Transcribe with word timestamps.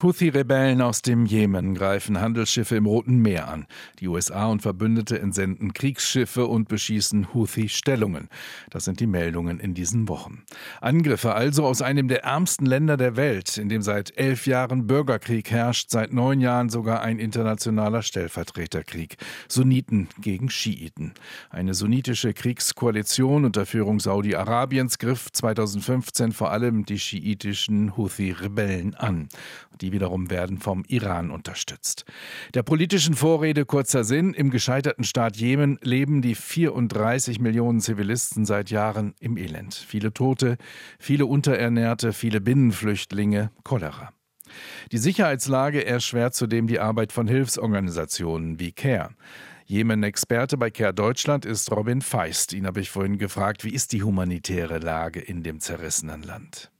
Houthi-Rebellen 0.00 0.80
aus 0.80 1.02
dem 1.02 1.26
Jemen 1.26 1.74
greifen 1.74 2.20
Handelsschiffe 2.20 2.76
im 2.76 2.86
Roten 2.86 3.16
Meer 3.16 3.48
an. 3.48 3.66
Die 3.98 4.06
USA 4.06 4.46
und 4.46 4.62
Verbündete 4.62 5.18
entsenden 5.18 5.72
Kriegsschiffe 5.72 6.46
und 6.46 6.68
beschießen 6.68 7.34
Houthi-Stellungen. 7.34 8.28
Das 8.70 8.84
sind 8.84 9.00
die 9.00 9.08
Meldungen 9.08 9.58
in 9.58 9.74
diesen 9.74 10.06
Wochen. 10.06 10.44
Angriffe 10.80 11.34
also 11.34 11.64
aus 11.64 11.82
einem 11.82 12.06
der 12.06 12.22
ärmsten 12.22 12.64
Länder 12.64 12.96
der 12.96 13.16
Welt, 13.16 13.58
in 13.58 13.68
dem 13.68 13.82
seit 13.82 14.16
elf 14.16 14.46
Jahren 14.46 14.86
Bürgerkrieg 14.86 15.50
herrscht, 15.50 15.90
seit 15.90 16.12
neun 16.12 16.40
Jahren 16.40 16.68
sogar 16.68 17.02
ein 17.02 17.18
internationaler 17.18 18.02
Stellvertreterkrieg. 18.02 19.16
Sunniten 19.48 20.06
gegen 20.20 20.48
Schiiten. 20.48 21.12
Eine 21.50 21.74
sunnitische 21.74 22.34
Kriegskoalition 22.34 23.44
unter 23.44 23.66
Führung 23.66 23.98
Saudi-Arabiens 23.98 24.98
griff 24.98 25.32
2015 25.32 26.30
vor 26.30 26.52
allem 26.52 26.84
die 26.84 27.00
schiitischen 27.00 27.96
Houthi-Rebellen 27.96 28.94
an. 28.94 29.28
Die 29.80 29.92
wiederum 29.92 30.30
werden 30.30 30.58
vom 30.58 30.84
Iran 30.88 31.30
unterstützt. 31.30 32.04
Der 32.54 32.62
politischen 32.62 33.14
Vorrede 33.14 33.64
kurzer 33.64 34.04
Sinn, 34.04 34.34
im 34.34 34.50
gescheiterten 34.50 35.04
Staat 35.04 35.36
Jemen 35.36 35.78
leben 35.82 36.22
die 36.22 36.34
34 36.34 37.40
Millionen 37.40 37.80
Zivilisten 37.80 38.44
seit 38.44 38.70
Jahren 38.70 39.14
im 39.20 39.36
Elend. 39.36 39.74
Viele 39.74 40.12
Tote, 40.12 40.56
viele 40.98 41.26
Unterernährte, 41.26 42.12
viele 42.12 42.40
Binnenflüchtlinge, 42.40 43.50
Cholera. 43.64 44.12
Die 44.92 44.98
Sicherheitslage 44.98 45.84
erschwert 45.84 46.34
zudem 46.34 46.66
die 46.66 46.80
Arbeit 46.80 47.12
von 47.12 47.28
Hilfsorganisationen 47.28 48.58
wie 48.58 48.72
CARE. 48.72 49.14
Jemen-Experte 49.66 50.56
bei 50.56 50.70
CARE 50.70 50.94
Deutschland 50.94 51.44
ist 51.44 51.70
Robin 51.70 52.00
Feist. 52.00 52.54
Ihn 52.54 52.66
habe 52.66 52.80
ich 52.80 52.90
vorhin 52.90 53.18
gefragt, 53.18 53.64
wie 53.64 53.74
ist 53.74 53.92
die 53.92 54.02
humanitäre 54.02 54.78
Lage 54.78 55.20
in 55.20 55.42
dem 55.42 55.60
zerrissenen 55.60 56.22
Land? 56.22 56.70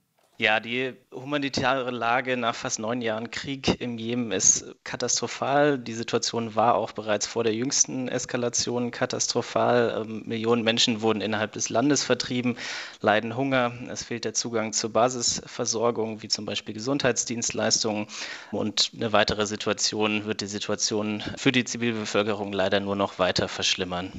Ja, 0.41 0.61
die 0.61 0.93
humanitäre 1.13 1.91
Lage 1.91 2.37
nach 2.37 2.55
fast 2.55 2.79
neun 2.79 3.01
Jahren 3.01 3.29
Krieg 3.29 3.81
im 3.81 3.97
Jemen 3.97 4.31
ist 4.31 4.73
katastrophal. 4.85 5.77
Die 5.77 5.93
Situation 5.93 6.55
war 6.55 6.75
auch 6.75 6.93
bereits 6.93 7.27
vor 7.27 7.43
der 7.43 7.53
jüngsten 7.53 8.07
Eskalation 8.07 8.91
katastrophal. 8.91 10.05
Ähm, 10.05 10.23
Millionen 10.25 10.63
Menschen 10.63 11.01
wurden 11.01 11.19
innerhalb 11.19 11.51
des 11.51 11.67
Landes 11.67 12.05
vertrieben, 12.05 12.55
leiden 13.01 13.35
Hunger. 13.35 13.73
Es 13.89 14.05
fehlt 14.05 14.23
der 14.23 14.33
Zugang 14.33 14.71
zur 14.71 14.93
Basisversorgung, 14.93 16.21
wie 16.21 16.29
zum 16.29 16.45
Beispiel 16.45 16.73
Gesundheitsdienstleistungen. 16.73 18.07
Und 18.53 18.91
eine 18.95 19.11
weitere 19.11 19.45
Situation 19.45 20.23
wird 20.23 20.39
die 20.39 20.47
Situation 20.47 21.21
für 21.35 21.51
die 21.51 21.65
Zivilbevölkerung 21.65 22.53
leider 22.53 22.79
nur 22.79 22.95
noch 22.95 23.19
weiter 23.19 23.49
verschlimmern. 23.49 24.13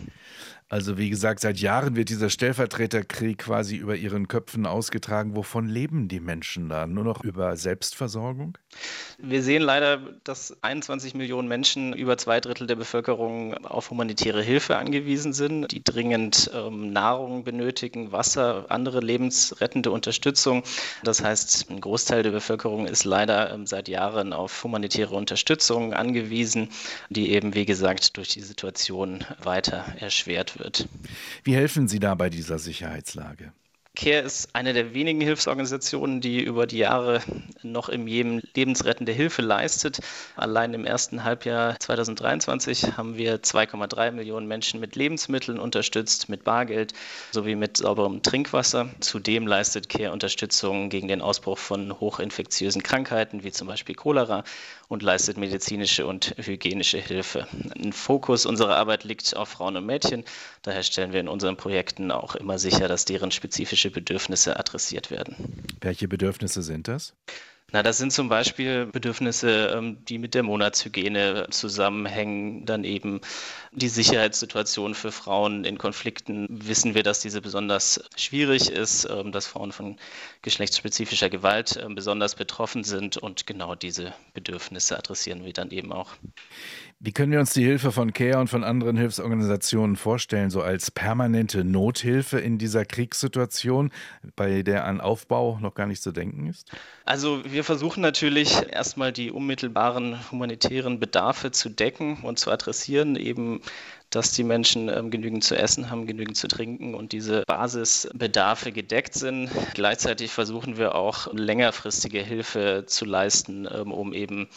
Also 0.71 0.97
wie 0.99 1.11
gesagt, 1.11 1.41
seit 1.41 1.59
Jahren 1.59 1.97
wird 1.97 2.11
dieser 2.11 2.31
Stellvertreterkrieg 2.31 3.39
quasi 3.39 3.75
über 3.75 3.97
ihren 3.97 4.29
Köpfen 4.29 4.67
ausgetragen. 4.67 5.35
Wovon 5.35 5.67
leben 5.67 6.07
die 6.07 6.21
Menschen 6.21 6.69
da? 6.69 6.87
Nur 6.87 7.03
noch 7.03 7.25
über 7.25 7.57
Selbstversorgung? 7.57 8.57
Wir 9.19 9.43
sehen 9.43 9.63
leider, 9.63 9.99
dass 10.23 10.57
21 10.63 11.15
Millionen 11.15 11.49
Menschen, 11.49 11.93
über 11.93 12.17
zwei 12.19 12.39
Drittel 12.39 12.69
der 12.69 12.77
Bevölkerung, 12.77 13.55
auf 13.65 13.91
humanitäre 13.91 14.43
Hilfe 14.45 14.77
angewiesen 14.77 15.33
sind, 15.33 15.73
die 15.73 15.83
dringend 15.83 16.49
ähm, 16.55 16.93
Nahrung 16.93 17.43
benötigen, 17.43 18.13
Wasser, 18.13 18.67
andere 18.69 19.01
lebensrettende 19.01 19.91
Unterstützung. 19.91 20.63
Das 21.03 21.21
heißt, 21.21 21.69
ein 21.69 21.81
Großteil 21.81 22.23
der 22.23 22.31
Bevölkerung 22.31 22.87
ist 22.87 23.03
leider 23.03 23.53
ähm, 23.53 23.67
seit 23.67 23.89
Jahren 23.89 24.33
auf 24.33 24.63
humanitäre 24.63 25.17
Unterstützung 25.17 25.95
angewiesen, 25.95 26.69
die 27.09 27.33
eben, 27.33 27.55
wie 27.57 27.67
gesagt, 27.67 28.17
durch 28.17 28.29
die 28.29 28.43
Situation 28.43 29.25
weiter 29.43 29.85
erschwert 29.99 30.59
wird 30.59 30.60
wird. 30.61 30.89
Wie 31.43 31.55
helfen 31.55 31.89
Sie 31.89 31.99
da 31.99 32.15
bei 32.15 32.31
dieser 32.31 32.59
Sicherheitslage? 32.59 33.53
CARE 33.97 34.21
ist 34.21 34.55
eine 34.55 34.73
der 34.73 34.95
wenigen 34.95 35.21
Hilfsorganisationen, 35.21 36.21
die 36.21 36.43
über 36.43 36.67
die 36.67 36.79
Jahre 36.79 37.21
noch 37.63 37.89
im 37.89 38.07
Jemen 38.07 38.41
lebensrettende 38.55 39.11
Hilfe 39.11 39.43
leistet. 39.43 39.99
Allein 40.37 40.73
im 40.75 40.87
ersten 40.87 41.25
Halbjahr 41.25 41.79
2023 41.79 42.97
haben 42.97 43.17
wir 43.17 43.43
2,3 43.43 44.13
Millionen 44.13 44.47
Menschen 44.47 44.79
mit 44.79 44.95
Lebensmitteln 44.95 45.59
unterstützt, 45.59 46.29
mit 46.29 46.45
Bargeld 46.45 46.93
sowie 47.33 47.57
mit 47.57 47.79
sauberem 47.79 48.23
Trinkwasser. 48.23 48.91
Zudem 49.01 49.47
leistet 49.47 49.89
CARE 49.89 50.13
Unterstützung 50.13 50.89
gegen 50.89 51.09
den 51.09 51.21
Ausbruch 51.21 51.59
von 51.59 51.99
hochinfektiösen 51.99 52.83
Krankheiten 52.83 53.43
wie 53.43 53.51
zum 53.51 53.67
Beispiel 53.67 53.97
Cholera 53.97 54.45
und 54.89 55.03
leistet 55.03 55.37
medizinische 55.37 56.07
und 56.07 56.35
hygienische 56.39 56.99
Hilfe. 56.99 57.47
Ein 57.77 57.93
Fokus 57.93 58.47
unserer 58.47 58.77
Arbeit 58.77 59.05
liegt 59.05 59.37
auf 59.37 59.51
Frauen 59.51 59.77
und 59.77 59.87
Mädchen. 59.87 60.25
Daher 60.63 60.83
stellen 60.83 61.13
wir 61.13 61.21
in 61.21 61.29
unseren 61.29 61.57
Projekten 61.57 62.11
auch 62.11 62.35
immer 62.35 62.59
sicher, 62.59 62.89
dass 62.89 63.05
deren 63.05 63.31
spezifische 63.31 63.80
Bedürfnisse 63.89 64.59
adressiert 64.59 65.11
werden. 65.11 65.65
Welche 65.81 66.09
Bedürfnisse 66.09 66.61
sind 66.61 66.89
das? 66.89 67.15
Na, 67.73 67.83
das 67.83 67.99
sind 67.99 68.13
zum 68.13 68.29
Beispiel 68.29 68.87
Bedürfnisse, 68.87 69.75
ähm, 69.77 70.05
die 70.05 70.19
mit 70.19 70.35
der 70.35 70.43
Monatshygiene 70.43 71.47
zusammenhängen. 71.51 72.67
Dann 72.67 72.85
eben 72.85 73.21
die 73.73 73.89
Sicherheitssituation 73.89 74.95
für 74.95 75.13
Frauen 75.13 75.65
in 75.65 75.79
Konflikten. 75.79 76.47
Wissen 76.51 76.95
wir, 76.95 77.03
dass 77.03 77.21
diese 77.21 77.41
besonders 77.41 78.03
schwierig 78.17 78.71
ist, 78.71 79.09
ähm, 79.09 79.31
dass 79.33 79.47
Frauen 79.47 79.73
von 79.73 79.97
geschlechtsspezifischer 80.43 81.31
Gewalt 81.31 81.79
ähm, 81.83 81.95
besonders 81.95 82.35
betroffen 82.35 82.83
sind. 82.83 83.17
Und 83.17 83.47
genau 83.47 83.75
diese 83.75 84.13
Bedürfnisse 84.35 84.99
adressieren 84.99 85.45
wir 85.45 85.53
dann 85.53 85.71
eben 85.71 85.93
auch. 85.93 86.15
Wie 87.03 87.13
können 87.13 87.33
wir 87.33 87.41
uns 87.41 87.55
die 87.55 87.65
Hilfe 87.65 87.93
von 87.93 88.13
CARE 88.13 88.39
und 88.39 88.49
von 88.49 88.63
anderen 88.63 88.99
Hilfsorganisationen 88.99 89.97
vorstellen, 89.97 90.51
so 90.51 90.61
als 90.61 90.91
permanente 90.91 91.65
Nothilfe 91.65 92.39
in 92.39 92.59
dieser 92.59 92.85
Kriegssituation, 92.85 93.91
bei 94.37 94.63
der 94.63 94.85
an 94.85 95.01
Aufbau 95.01 95.59
noch 95.63 95.75
gar 95.75 95.87
nicht 95.87 96.03
zu 96.03 96.13
denken 96.13 96.47
ist? 96.49 96.71
Also 97.07 97.43
wir 97.45 97.60
versuchen 97.65 98.01
natürlich 98.01 98.55
erstmal 98.71 99.13
die 99.13 99.31
unmittelbaren 99.31 100.19
humanitären 100.31 101.01
Bedarfe 101.01 101.51
zu 101.51 101.69
decken 101.69 102.19
und 102.23 102.39
zu 102.39 102.51
adressieren, 102.51 103.17
eben 103.17 103.61
dass 104.11 104.33
die 104.33 104.45
Menschen 104.45 104.89
ähm, 104.89 105.11
genügend 105.11 105.45
zu 105.45 105.57
essen 105.57 105.91
haben, 105.91 106.07
genügend 106.07 106.37
zu 106.37 106.49
trinken 106.49 106.95
und 106.95 107.13
diese 107.13 107.45
Basisbedarfe 107.47 108.73
gedeckt 108.73 109.15
sind. 109.15 109.51
Gleichzeitig 109.75 110.33
versuchen 110.33 110.77
wir 110.77 110.95
auch 110.95 111.33
längerfristige 111.33 112.21
Hilfe 112.21 112.85
zu 112.87 113.05
leisten, 113.05 113.69
ähm, 113.73 113.93
um 113.93 114.13
eben 114.13 114.49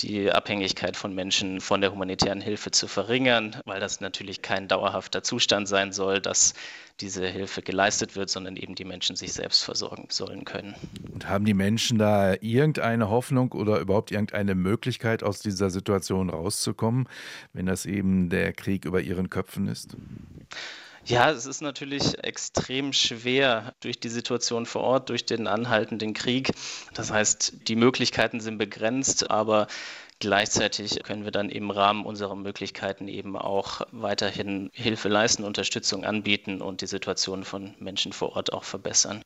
die 0.00 0.30
Abhängigkeit 0.30 0.96
von 0.96 1.14
Menschen 1.14 1.60
von 1.60 1.80
der 1.80 1.92
humanitären 1.92 2.40
Hilfe 2.40 2.70
zu 2.70 2.86
verringern, 2.88 3.56
weil 3.64 3.80
das 3.80 4.00
natürlich 4.00 4.42
kein 4.42 4.68
dauerhafter 4.68 5.22
Zustand 5.22 5.68
sein 5.68 5.92
soll, 5.92 6.20
dass 6.20 6.54
diese 7.00 7.26
Hilfe 7.26 7.60
geleistet 7.60 8.16
wird, 8.16 8.30
sondern 8.30 8.56
eben 8.56 8.74
die 8.74 8.84
Menschen 8.84 9.16
sich 9.16 9.32
selbst 9.34 9.62
versorgen 9.62 10.06
sollen 10.08 10.44
können. 10.44 10.74
Und 11.12 11.28
haben 11.28 11.44
die 11.44 11.54
Menschen 11.54 11.98
da 11.98 12.34
irgendeine 12.40 13.10
Hoffnung 13.10 13.52
oder 13.52 13.80
überhaupt 13.80 14.10
irgendeine 14.10 14.54
Möglichkeit, 14.54 15.22
aus 15.22 15.40
dieser 15.40 15.68
Situation 15.68 16.30
rauszukommen, 16.30 17.08
wenn 17.52 17.66
das 17.66 17.84
eben 17.84 18.30
der 18.30 18.52
Krieg 18.52 18.86
über 18.86 18.95
ihren 19.00 19.30
Köpfen 19.30 19.66
ist? 19.68 19.96
Ja, 21.04 21.30
es 21.30 21.46
ist 21.46 21.60
natürlich 21.60 22.24
extrem 22.24 22.92
schwer 22.92 23.74
durch 23.80 24.00
die 24.00 24.08
Situation 24.08 24.66
vor 24.66 24.82
Ort, 24.82 25.08
durch 25.08 25.24
den 25.24 25.46
anhaltenden 25.46 26.14
Krieg. 26.14 26.50
Das 26.94 27.12
heißt, 27.12 27.68
die 27.68 27.76
Möglichkeiten 27.76 28.40
sind 28.40 28.58
begrenzt, 28.58 29.30
aber 29.30 29.68
Gleichzeitig 30.18 31.02
können 31.02 31.24
wir 31.24 31.30
dann 31.30 31.50
im 31.50 31.70
Rahmen 31.70 32.06
unserer 32.06 32.36
Möglichkeiten 32.36 33.06
eben 33.06 33.36
auch 33.36 33.82
weiterhin 33.92 34.70
Hilfe 34.72 35.08
leisten, 35.08 35.44
Unterstützung 35.44 36.04
anbieten 36.04 36.62
und 36.62 36.80
die 36.80 36.86
Situation 36.86 37.44
von 37.44 37.74
Menschen 37.78 38.14
vor 38.14 38.34
Ort 38.34 38.52
auch 38.52 38.64
verbessern. 38.64 39.20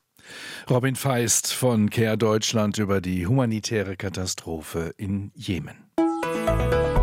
Robin 0.69 0.95
Feist 0.95 1.53
von 1.53 1.89
CARE 1.89 2.17
Deutschland 2.17 2.77
über 2.77 2.99
die 2.99 3.25
humanitäre 3.25 3.95
Katastrophe 3.95 4.93
in 4.97 5.31
Jemen. 5.33 5.89